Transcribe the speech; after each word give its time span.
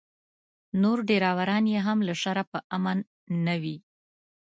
نور 0.81 0.97
ډریوران 1.07 1.63
یې 1.73 1.79
هم 1.87 1.99
له 2.07 2.13
شره 2.21 2.43
په 2.51 2.59
امن 2.75 2.97
نه 3.45 3.55
وي. 3.61 3.77